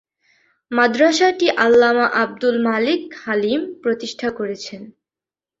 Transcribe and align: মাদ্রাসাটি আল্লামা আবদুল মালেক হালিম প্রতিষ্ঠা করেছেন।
মাদ্রাসাটি 0.71 1.47
আল্লামা 1.65 2.05
আবদুল 2.21 2.57
মালেক 2.63 3.01
হালিম 3.23 3.61
প্রতিষ্ঠা 3.83 4.29
করেছেন। 4.37 4.81